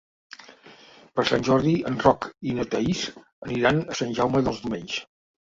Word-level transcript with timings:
Per 1.19 1.25
Sant 1.31 1.43
Jordi 1.49 1.75
en 1.91 1.99
Roc 2.05 2.27
i 2.53 2.57
na 2.61 2.67
Thaís 2.73 3.05
aniran 3.49 3.85
a 3.85 3.99
Sant 4.01 4.17
Jaume 4.23 4.43
dels 4.49 4.65
Domenys. 4.65 4.99